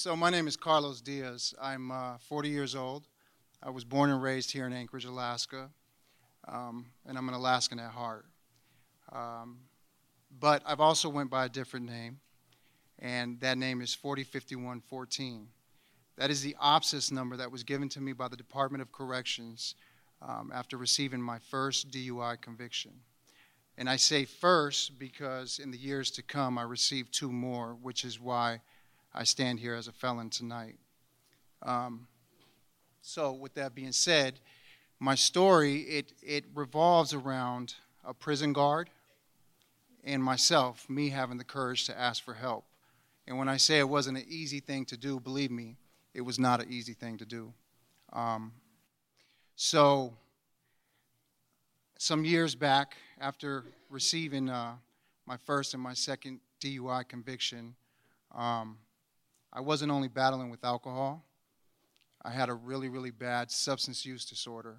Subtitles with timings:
[0.00, 1.54] So, my name is Carlos Diaz.
[1.60, 3.08] I'm uh, 40 years old.
[3.60, 5.70] I was born and raised here in Anchorage, Alaska,
[6.46, 8.24] um, and I'm an Alaskan at heart.
[9.10, 9.58] Um,
[10.38, 12.20] but I've also went by a different name,
[13.00, 15.48] and that name is 405114.
[16.16, 19.74] That is the OPSIS number that was given to me by the Department of Corrections
[20.22, 22.92] um, after receiving my first DUI conviction.
[23.76, 28.04] And I say first because in the years to come I received two more, which
[28.04, 28.60] is why
[29.14, 30.76] I stand here as a felon tonight.
[31.62, 32.06] Um,
[33.02, 34.40] so, with that being said,
[35.00, 38.90] my story it it revolves around a prison guard
[40.04, 42.64] and myself, me having the courage to ask for help.
[43.26, 45.76] And when I say it wasn't an easy thing to do, believe me,
[46.14, 47.52] it was not an easy thing to do.
[48.12, 48.52] Um,
[49.56, 50.14] so,
[51.98, 54.74] some years back, after receiving uh,
[55.26, 57.74] my first and my second DUI conviction,
[58.34, 58.78] um,
[59.52, 61.24] I wasn't only battling with alcohol,
[62.22, 64.78] I had a really, really bad substance use disorder.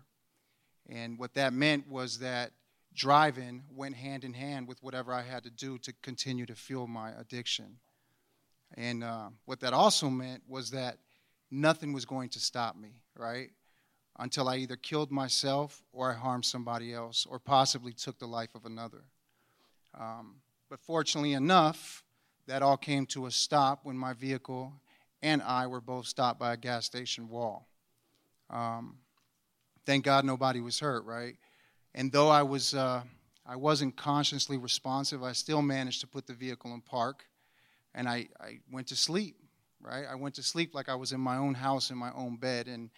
[0.88, 2.52] And what that meant was that
[2.94, 6.88] driving went hand in hand with whatever I had to do to continue to fuel
[6.88, 7.78] my addiction.
[8.76, 10.98] And uh, what that also meant was that
[11.50, 13.50] nothing was going to stop me, right?
[14.18, 18.54] Until I either killed myself or I harmed somebody else or possibly took the life
[18.54, 19.04] of another.
[19.98, 20.36] Um,
[20.70, 22.04] but fortunately enough,
[22.50, 24.74] that all came to a stop when my vehicle
[25.22, 27.68] and I were both stopped by a gas station wall.
[28.50, 28.98] Um,
[29.86, 31.36] thank God nobody was hurt, right?
[31.94, 33.04] And though I was, uh,
[33.46, 37.26] I wasn't consciously responsive, I still managed to put the vehicle in park,
[37.94, 39.36] and I, I went to sleep,
[39.80, 40.06] right?
[40.10, 42.68] I went to sleep like I was in my own house in my own bed,
[42.68, 42.90] and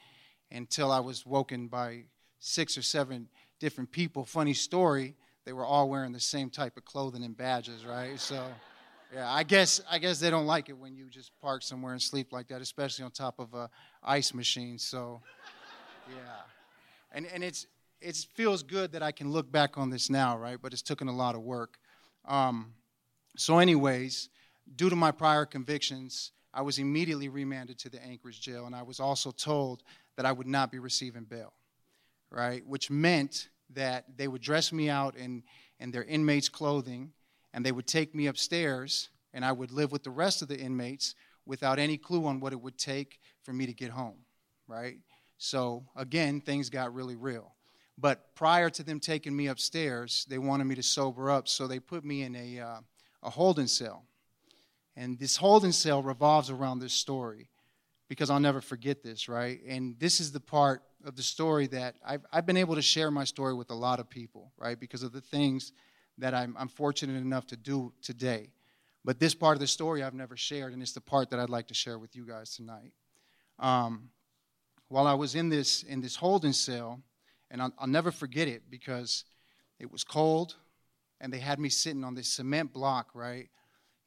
[0.49, 2.05] until I was woken by
[2.39, 3.27] six or seven
[3.59, 4.23] different people.
[4.23, 8.17] Funny story, they were all wearing the same type of clothing and badges, right?
[8.17, 8.45] So.
[9.13, 12.01] Yeah, I guess I guess they don't like it when you just park somewhere and
[12.01, 13.69] sleep like that, especially on top of a
[14.01, 14.77] ice machine.
[14.77, 15.21] So,
[16.07, 16.13] yeah,
[17.11, 17.67] and and it's
[17.99, 20.57] it feels good that I can look back on this now, right?
[20.61, 21.77] But it's taken a lot of work.
[22.25, 22.73] Um,
[23.35, 24.29] so, anyways,
[24.77, 28.83] due to my prior convictions, I was immediately remanded to the Anchorage jail, and I
[28.83, 29.83] was also told
[30.15, 31.51] that I would not be receiving bail,
[32.29, 32.65] right?
[32.65, 35.43] Which meant that they would dress me out in
[35.81, 37.11] in their inmates' clothing
[37.53, 40.59] and they would take me upstairs, and I would live with the rest of the
[40.59, 44.17] inmates without any clue on what it would take for me to get home,
[44.67, 44.97] right?
[45.37, 47.55] So, again, things got really real.
[47.97, 51.79] But prior to them taking me upstairs, they wanted me to sober up, so they
[51.79, 52.79] put me in a, uh,
[53.23, 54.05] a holding cell.
[54.95, 57.49] And this holding cell revolves around this story
[58.07, 59.61] because I'll never forget this, right?
[59.65, 63.09] And this is the part of the story that I've, I've been able to share
[63.09, 64.79] my story with a lot of people, right?
[64.79, 65.71] Because of the things
[66.17, 68.51] that I'm, I'm fortunate enough to do today.
[69.03, 71.49] But this part of the story I've never shared, and it's the part that I'd
[71.49, 72.93] like to share with you guys tonight.
[73.59, 74.09] Um,
[74.89, 77.01] while I was in this in this holding cell,
[77.49, 79.25] and I'll, I'll, never forget it because
[79.79, 80.55] it was cold,
[81.19, 83.49] and they had me sitting on this cement block, right?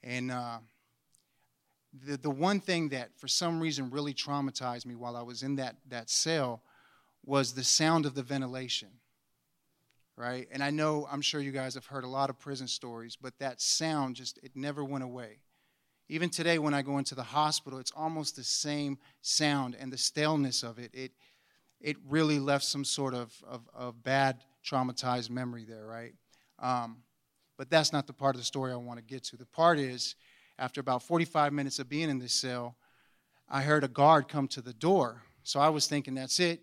[0.02, 0.58] And uh,
[2.06, 5.56] the the one thing that for some reason really traumatized me while I was in
[5.56, 6.62] that that cell
[7.24, 8.90] was the sound of the ventilation
[10.16, 10.46] right?
[10.52, 13.38] And I know, I'm sure you guys have heard a lot of prison stories, but
[13.38, 15.38] that sound just, it never went away.
[16.08, 19.98] Even today, when I go into the hospital, it's almost the same sound and the
[19.98, 20.90] staleness of it.
[20.92, 21.12] It,
[21.80, 26.12] it really left some sort of, of, of bad, traumatized memory there, right?
[26.58, 26.98] Um,
[27.56, 29.36] but that's not the part of the story I want to get to.
[29.36, 30.14] The part is,
[30.58, 32.76] after about 45 minutes of being in this cell,
[33.48, 35.22] I heard a guard come to the door.
[35.42, 36.60] So I was thinking, that's it.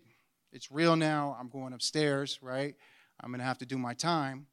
[0.52, 1.36] It's real now.
[1.38, 2.74] I'm going upstairs, right?
[3.22, 4.46] I'm going to have to do my time.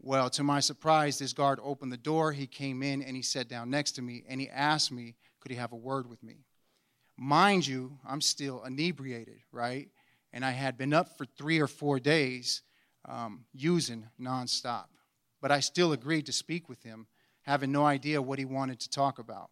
[0.00, 2.32] Well, to my surprise, this guard opened the door.
[2.32, 5.50] He came in and he sat down next to me and he asked me, could
[5.50, 6.44] he have a word with me?
[7.16, 9.88] Mind you, I'm still inebriated, right?
[10.32, 12.62] And I had been up for three or four days
[13.06, 14.86] um, using nonstop.
[15.40, 17.06] But I still agreed to speak with him,
[17.42, 19.50] having no idea what he wanted to talk about.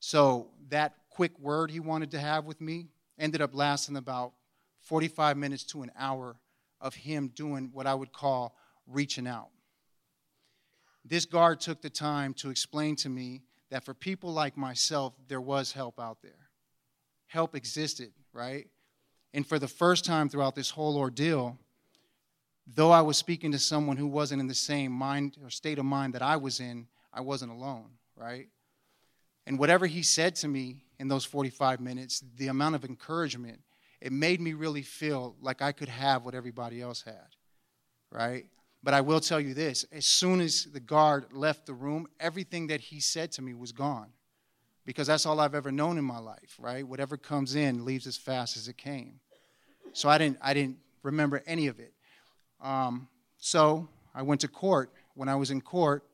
[0.00, 2.88] So that quick word he wanted to have with me
[3.18, 4.32] ended up lasting about
[4.80, 6.36] 45 minutes to an hour
[6.80, 8.56] of him doing what I would call
[8.86, 9.48] reaching out.
[11.04, 15.40] This guard took the time to explain to me that for people like myself, there
[15.40, 16.50] was help out there.
[17.26, 18.66] Help existed, right?
[19.32, 21.58] And for the first time throughout this whole ordeal,
[22.66, 25.84] though I was speaking to someone who wasn't in the same mind or state of
[25.84, 28.48] mind that I was in, I wasn't alone, right?
[29.46, 33.60] And whatever he said to me in those 45 minutes, the amount of encouragement
[34.00, 37.36] it made me really feel like I could have what everybody else had,
[38.10, 38.46] right?
[38.82, 42.68] But I will tell you this as soon as the guard left the room, everything
[42.68, 44.08] that he said to me was gone,
[44.84, 46.86] because that's all I've ever known in my life, right?
[46.86, 49.20] Whatever comes in leaves as fast as it came.
[49.92, 51.94] So I didn't, I didn't remember any of it.
[52.60, 53.08] Um,
[53.38, 54.92] so I went to court.
[55.14, 56.04] When I was in court,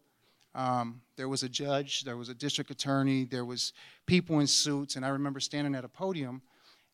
[0.55, 3.73] um, there was a judge, there was a district attorney, there was
[4.07, 6.43] people in suits, and I remember standing at a podium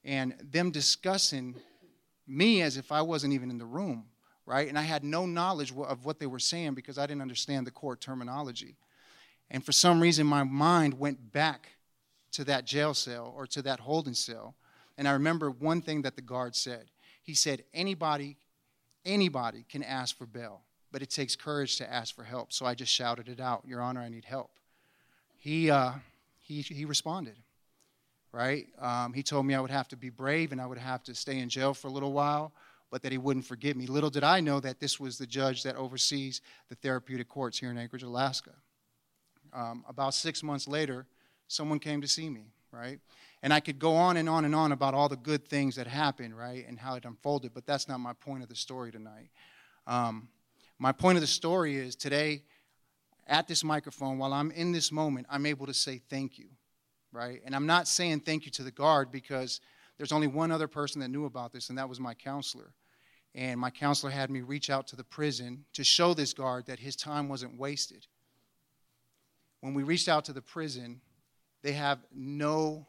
[0.04, 1.54] and them discussing
[2.26, 4.04] me as if I wasn't even in the room,
[4.46, 4.68] right?
[4.68, 7.70] And I had no knowledge of what they were saying because I didn't understand the
[7.70, 8.76] court terminology.
[9.50, 11.68] And for some reason, my mind went back
[12.32, 14.54] to that jail cell or to that holding cell.
[14.98, 16.86] And I remember one thing that the guard said.
[17.22, 18.36] He said, Anybody,
[19.04, 22.52] anybody can ask for bail but it takes courage to ask for help.
[22.52, 24.50] So I just shouted it out, Your Honor, I need help.
[25.36, 25.92] He, uh,
[26.40, 27.36] he, he responded,
[28.32, 28.66] right?
[28.78, 31.14] Um, he told me I would have to be brave and I would have to
[31.14, 32.52] stay in jail for a little while,
[32.90, 33.86] but that he wouldn't forgive me.
[33.86, 37.70] Little did I know that this was the judge that oversees the therapeutic courts here
[37.70, 38.52] in Anchorage, Alaska.
[39.52, 41.06] Um, about six months later,
[41.48, 43.00] someone came to see me, right?
[43.42, 45.86] And I could go on and on and on about all the good things that
[45.86, 49.30] happened, right, and how it unfolded, but that's not my point of the story tonight.
[49.86, 50.28] Um,
[50.78, 52.42] my point of the story is today,
[53.26, 56.48] at this microphone, while I'm in this moment, I'm able to say thank you,
[57.12, 57.40] right?
[57.44, 59.60] And I'm not saying thank you to the guard because
[59.96, 62.72] there's only one other person that knew about this, and that was my counselor.
[63.34, 66.78] And my counselor had me reach out to the prison to show this guard that
[66.78, 68.06] his time wasn't wasted.
[69.60, 71.00] When we reached out to the prison,
[71.62, 72.87] they have no,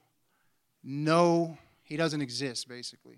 [0.83, 3.18] no, he doesn't exist, basically.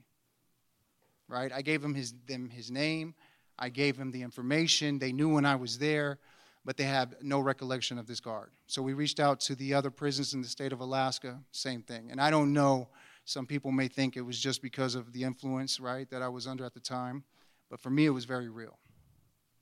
[1.27, 1.51] Right?
[1.51, 3.13] I gave him his, them his name.
[3.59, 4.99] I gave them the information.
[4.99, 6.17] They knew when I was there,
[6.63, 8.51] but they have no recollection of this guard.
[8.67, 12.11] So we reached out to the other prisons in the state of Alaska, same thing.
[12.11, 12.89] And I don't know,
[13.25, 16.47] some people may think it was just because of the influence, right, that I was
[16.47, 17.23] under at the time,
[17.69, 18.77] but for me it was very real,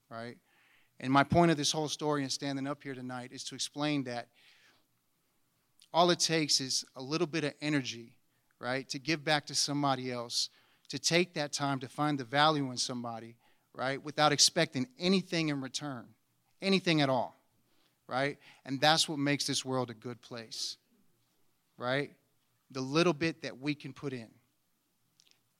[0.10, 0.38] right?
[1.00, 4.04] And my point of this whole story and standing up here tonight is to explain
[4.04, 4.28] that
[5.94, 8.14] all it takes is a little bit of energy,
[8.60, 10.50] right, to give back to somebody else,
[10.90, 13.36] to take that time to find the value in somebody
[13.80, 14.04] right?
[14.04, 16.06] Without expecting anything in return,
[16.62, 17.40] anything at all,
[18.08, 18.38] right?
[18.66, 20.78] And that's what makes this world a good place,
[21.78, 22.12] right?
[22.72, 24.28] The little bit that we can put in.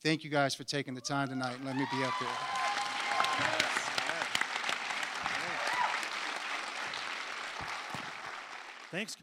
[0.04, 2.30] Thank you guys for taking the time tonight and let me be up there.
[8.92, 9.16] Thanks.